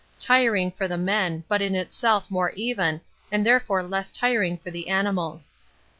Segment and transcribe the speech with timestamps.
[0.17, 3.01] Tiring for the men, but in itself more even,
[3.31, 5.51] and therefore less tiring for the animals.